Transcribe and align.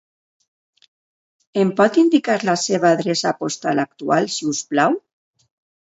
Em 1.65 1.75
pot 1.81 2.01
indicar 2.05 2.39
la 2.51 2.57
seva 2.65 2.91
adreça 2.97 3.37
postal 3.45 3.87
actual, 3.87 4.31
si 4.39 4.53
us 4.55 4.67
plau? 4.73 5.03